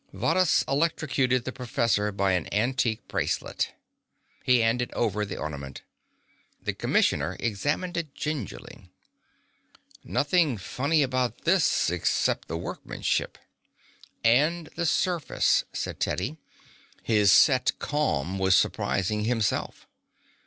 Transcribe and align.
"Varrhus 0.15 0.63
electrocuted 0.67 1.43
the 1.45 1.51
professor 1.51 2.11
by 2.11 2.31
an 2.31 2.51
antique 2.51 3.07
bracelet." 3.07 3.75
He 4.43 4.61
handed 4.61 4.91
over 4.93 5.23
the 5.27 5.37
ornament. 5.37 5.83
The 6.59 6.73
commissioner 6.73 7.37
examined 7.39 7.95
it 7.95 8.15
gingerly. 8.15 8.89
"Nothing 10.03 10.57
funny 10.57 11.03
about 11.03 11.41
this 11.43 11.91
except 11.91 12.47
the 12.47 12.57
workmanship." 12.57 13.37
"And 14.23 14.69
the 14.75 14.87
surface," 14.87 15.65
said 15.71 15.99
Teddy. 15.99 16.37
His 17.03 17.31
set 17.31 17.73
calm 17.77 18.39
was 18.39 18.55
surprising 18.55 19.25
himself. 19.25 19.85